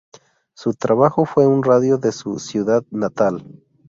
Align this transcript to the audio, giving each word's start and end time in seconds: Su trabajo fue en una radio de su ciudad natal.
Su 0.55 0.73
trabajo 0.73 1.25
fue 1.25 1.43
en 1.43 1.51
una 1.51 1.67
radio 1.67 1.99
de 1.99 2.11
su 2.11 2.39
ciudad 2.39 2.83
natal. 2.89 3.43